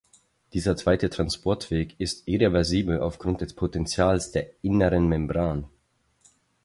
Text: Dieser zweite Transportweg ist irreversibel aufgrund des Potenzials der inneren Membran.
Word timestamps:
Dieser 0.53 0.75
zweite 0.77 1.11
Transportweg 1.11 1.93
ist 1.99 2.27
irreversibel 2.27 3.01
aufgrund 3.01 3.41
des 3.41 3.53
Potenzials 3.53 4.31
der 4.31 4.47
inneren 4.63 5.07
Membran. 5.07 5.65